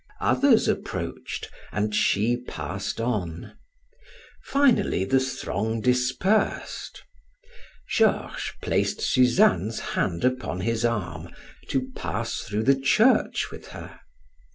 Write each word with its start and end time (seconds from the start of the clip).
Others 0.19 0.67
approached, 0.67 1.47
and 1.71 1.93
she 1.93 2.35
passed 2.35 2.99
on. 2.99 3.55
Finally 4.43 5.05
the 5.05 5.19
throng 5.19 5.79
dispersed. 5.79 7.03
Georges 7.87 8.51
placed 8.63 8.99
Suzanne's 9.01 9.79
hand 9.93 10.25
upon 10.25 10.61
his 10.61 10.83
arm 10.83 11.29
to 11.69 11.91
pass 11.95 12.39
through 12.39 12.63
the 12.63 12.79
church 12.79 13.51
with 13.51 13.67
her. 13.67 13.99